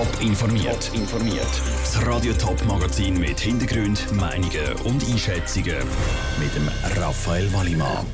[0.00, 0.90] Top informiert.
[0.94, 1.46] informiert.
[1.82, 5.76] Das Radio Top Magazin mit Hintergrund, Meinungen und Einschätzungen
[6.38, 8.06] mit dem Raphael Wallimann.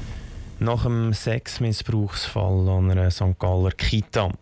[0.59, 3.39] Nach dem Sexmissbrauchsfall an einer St.
[3.39, 4.33] Galler Kita.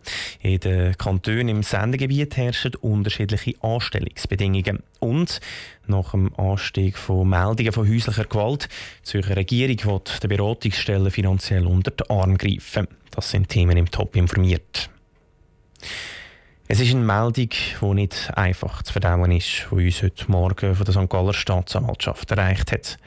[0.41, 4.81] In den Kantonen im Sendegebiet herrschen unterschiedliche Anstellungsbedingungen.
[4.99, 5.39] Und
[5.85, 8.69] nach dem Anstieg von Meldungen von häuslicher Gewalt,
[9.01, 12.87] die Zürcher Regierung will die Beratungsstellen finanziell unter den Arm greifen.
[13.11, 14.89] Das sind Themen im Top informiert.
[16.67, 20.83] Es ist eine Meldung, die nicht einfach zu verdauen ist, die uns heute Morgen von
[20.83, 21.09] der St.
[21.09, 22.97] Galler Staatsanwaltschaft erreicht hat.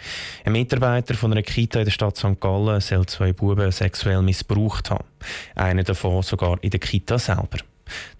[0.44, 2.40] Ein Mitarbeiter von einer Kita in der Stadt St.
[2.40, 5.04] Gallen soll zwei Buben sexuell missbraucht haben.
[5.56, 7.58] Einer davon sogar in der Kita selber.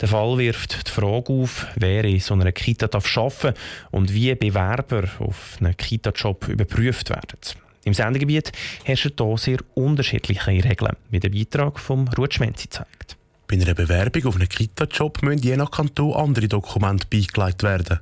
[0.00, 3.54] Der Fall wirft die Frage auf, wer in so einer Kita arbeiten darf
[3.92, 7.38] und wie Bewerber auf einen Kita-Job überprüft werden.
[7.84, 8.50] Im Sendegebiet
[8.82, 13.17] herrschen hier sehr unterschiedliche Regeln, wie der Beitrag von Ruth Schmenzi zeigt.
[13.50, 18.00] Bei einer Bewerbung auf einen Kita-Job müssen je nach Kanton andere Dokumente beigelegt werden.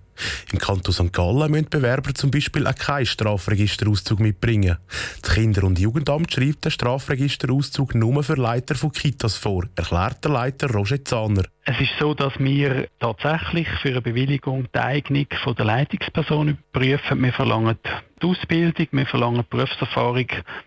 [0.50, 1.12] Im Kanton St.
[1.12, 4.79] Gallen müssen Bewerber zum Beispiel auch keinen Strafregisterauszug mitbringen.
[5.23, 10.32] Das Kinder- und Jugendamt schreibt den Strafregisterauszug nur für Leiter von Kitas vor, erklärt der
[10.32, 11.45] Leiter Roger Zahner.
[11.65, 15.26] Es ist so, dass wir tatsächlich für eine Bewilligung die Eignung
[15.57, 17.23] der Leitungsperson überprüfen.
[17.23, 17.79] Wir verlangen
[18.20, 20.26] die Ausbildung, wir verlangen die Berufserfahrung,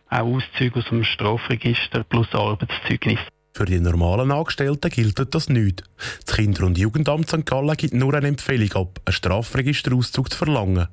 [0.09, 3.19] auch Auszüge aus dem Strafregister plus Arbeitszeugnis.
[3.53, 5.83] Für die normalen Angestellten gilt das nicht.
[6.25, 7.45] Das Kinder- und Jugendamt St.
[7.45, 10.87] Gallen gibt nur eine Empfehlung ab, einen Strafregisterauszug zu verlangen.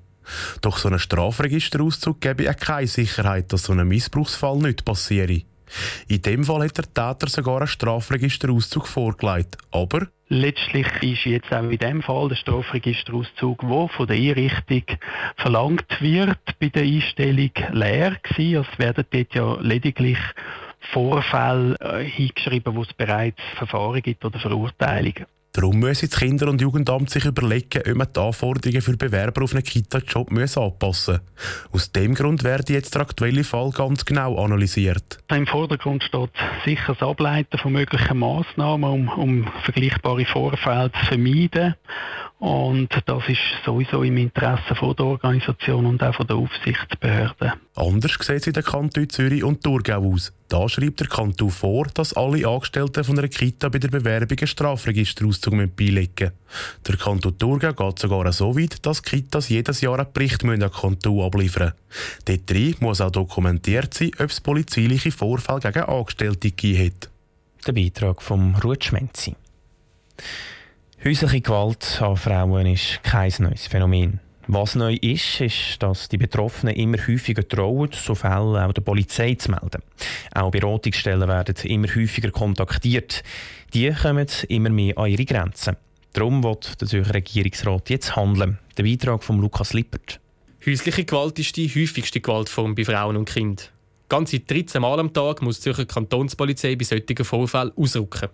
[0.60, 5.42] Doch so ein Strafregisterauszug gebe auch keine Sicherheit, dass so ein Missbrauchsfall nicht passiere.
[6.08, 9.56] In dem Fall hat der Täter sogar einen Strafregisterauszug vorgelegt.
[9.70, 14.82] Aber Letztlich ist jetzt auch in dem Fall der Strafregisterauszug, der von der Einrichtung
[15.36, 18.56] verlangt wird, bei der Einstellung leer gewesen.
[18.56, 20.18] Also es werden dort ja lediglich
[20.92, 25.26] Vorfälle äh, hingeschrieben, wo es bereits Verfahren gibt oder Verurteilungen.
[25.56, 29.54] Darum müssen das Kinder- und Jugendamt sich überlegen, ob man die Anforderungen für Bewerber auf
[29.54, 31.20] einen Kita-Job anpassen müssen.
[31.72, 35.18] Aus dem Grund wird jetzt der aktuelle Fall ganz genau analysiert.
[35.30, 36.32] Im Vordergrund steht
[36.66, 41.74] sicher das Ableiten von möglichen Massnahmen, um, um vergleichbare Vorfälle zu vermeiden.
[42.38, 47.54] Und das ist sowieso im Interesse von der Organisation und auch von der Aufsichtsbehörde.
[47.76, 50.34] Anders sieht es in den Kantonen Zürich und Thurgau aus.
[50.48, 54.46] Da schreibt der Kanton vor, dass alle Angestellten von einer Kita bei der Bewerbung einen
[54.46, 56.32] Strafregisterauszug beilegen müssen.
[56.86, 60.70] Der Kanton Thurgau geht sogar so weit, dass Kitas jedes Jahr einen Bericht an den
[60.70, 61.72] Kanton abliefern
[62.26, 62.46] müssen.
[62.46, 67.10] Dort muss auch dokumentiert sein, ob es polizeiliche Vorfälle gegen Angestellte gegeben hat.
[67.66, 68.92] Der Beitrag von Ruth.
[71.04, 74.20] Häusliche Gewalt an Frauen ist kein neues Phänomen.
[74.48, 79.34] Was neu ist, ist, dass die Betroffenen immer häufiger trauen, so Fälle auch der Polizei
[79.34, 79.82] zu melden.
[80.34, 83.24] Auch Beratungsstellen werden immer häufiger kontaktiert.
[83.74, 85.76] Die kommen immer mehr an ihre Grenzen.
[86.12, 88.58] Darum wird der Zürcher Regierungsrat jetzt handeln.
[88.78, 90.20] Der Beitrag von Lukas Lippert.
[90.64, 93.66] Häusliche Gewalt ist die häufigste Gewaltform bei Frauen und Kindern.
[94.08, 98.28] Ganze 13 Mal am Tag muss die Zürcher Kantonspolizei bei solchen Vorfällen ausrücken.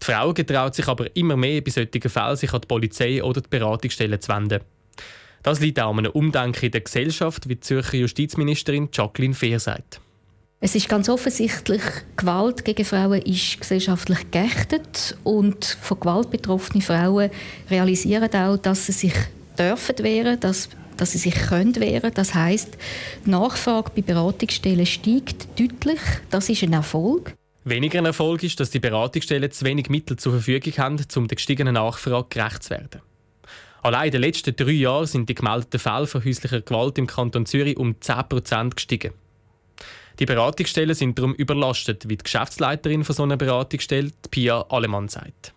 [0.00, 3.42] Die Frauen getraut sich aber immer mehr bei solchen Fällen, sich an die Polizei oder
[3.42, 4.60] die Beratungsstellen zu wenden.
[5.44, 9.60] Das liegt auch an einem Umdenken in der Gesellschaft, wie die Zürcher Justizministerin Jacqueline Fehr
[9.60, 10.00] sagt.
[10.60, 11.82] Es ist ganz offensichtlich,
[12.16, 17.30] Gewalt gegen Frauen ist gesellschaftlich geächtet und von Gewalt betroffene Frauen
[17.68, 19.12] realisieren auch, dass sie sich
[19.58, 22.12] dürfen wehren, dass, dass sie sich können wehren.
[22.14, 22.78] Das heißt,
[23.26, 26.00] die Nachfrage bei Beratungsstellen steigt deutlich.
[26.30, 27.34] Das ist ein Erfolg.
[27.64, 31.36] Weniger ein Erfolg ist, dass die Beratungsstellen zu wenig Mittel zur Verfügung haben, um der
[31.36, 33.02] gestiegenen Nachfrage gerecht zu werden.
[33.84, 37.44] Allein in den letzten drei Jahren sind die gemeldeten Fälle von häuslicher Gewalt im Kanton
[37.44, 39.12] Zürich um 10% gestiegen.
[40.18, 45.52] Die Beratungsstellen sind darum überlastet, wie die Geschäftsleiterin von so einer Beratungsstelle, Pia Alemann, sagt.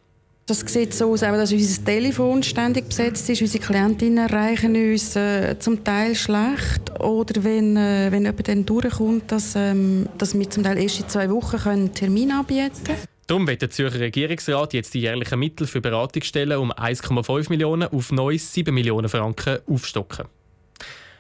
[0.46, 3.42] Das sieht so aus, dass unser Telefon ständig besetzt ist.
[3.42, 7.00] Unsere Klientinnen erreichen uns äh, zum Teil schlecht.
[7.00, 11.08] Oder wenn, äh, wenn jemand dann durchkommt, dass, ähm, dass wir zum Teil erst in
[11.08, 13.17] zwei Wochen einen Termin anbieten können.
[13.28, 18.14] Darum wird der Zürcher Regierungsrat jetzt die jährlichen Mittel für Beratungsstellen um 1,5 Millionen auf
[18.14, 20.28] neu 7 Millionen Franken aufstocken.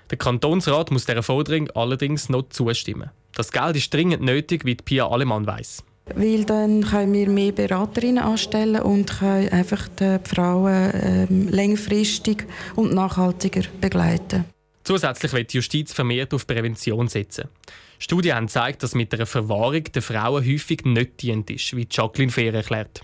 [0.09, 3.11] Der Kantonsrat muss dieser Forderung allerdings noch zustimmen.
[3.35, 5.83] Das Geld ist dringend nötig, wie Pia Alemann weiss.
[6.15, 12.45] Weil dann können wir mehr Beraterinnen anstellen und können einfach die Frauen ähm, längerfristig
[12.77, 14.45] und nachhaltiger begleiten.
[14.87, 17.49] Zusätzlich wird die Justiz vermehrt auf Prävention setzen.
[17.99, 22.31] Studien haben gezeigt, dass mit einer Verwahrung der Frauen häufig nicht dient ist, wie Jacqueline
[22.31, 23.01] Fehr erklärt.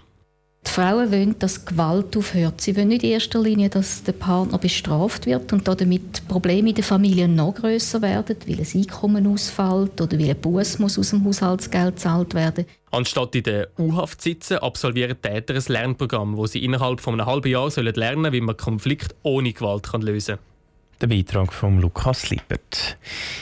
[0.66, 2.62] Die Frauen wollen, dass Gewalt aufhört.
[2.62, 6.76] Sie wollen nicht in erster Linie, dass der Partner bestraft wird und damit Probleme in
[6.76, 11.10] der Familie noch größer werden, weil ein Einkommen ausfällt oder weil ein Bus muss aus
[11.10, 12.66] dem Haushaltsgeld gezahlt werden.
[12.92, 17.28] Anstatt in der U-Haft zu sitzen, absolvieren Täter ein Lernprogramm, wo sie innerhalb von einem
[17.28, 20.53] halben Jahr lernen sollen, wie man Konflikt ohne Gewalt lösen kann.
[21.02, 22.98] Der Beitrag von Lukas Lippert.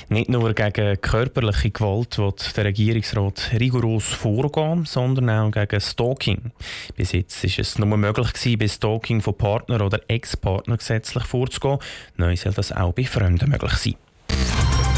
[0.10, 6.52] Nicht nur gegen körperliche Gewalt wird der Regierungsrat rigoros vorgehen, sondern auch gegen Stalking.
[6.96, 11.78] Bis jetzt war es nur möglich, gewesen, bei Stalking von Partner oder Ex-Partner gesetzlich vorzugehen.
[12.18, 13.96] Neu soll das auch bei Fremden möglich sein.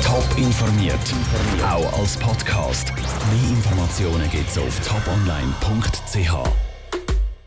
[0.04, 1.00] Top informiert,
[1.66, 2.94] auch als Podcast.
[2.96, 6.73] Mehr Informationen gibt es auf toponline.ch.